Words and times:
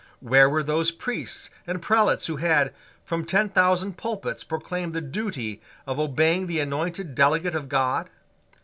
Where 0.19 0.49
were 0.49 0.63
those 0.63 0.89
priests 0.89 1.51
and 1.67 1.79
prelates 1.79 2.25
who 2.25 2.37
had, 2.37 2.73
from 3.05 3.23
ten 3.23 3.49
thousand 3.49 3.97
pulpits, 3.97 4.43
proclaimed 4.43 4.93
the 4.93 4.99
duty 5.01 5.61
of 5.85 5.99
obeying 5.99 6.47
the 6.47 6.59
anointed 6.59 7.13
delegate 7.13 7.53
of 7.53 7.69
God? 7.69 8.09